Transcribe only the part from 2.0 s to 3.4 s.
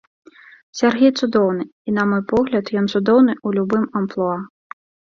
мой погляд ён цудоўны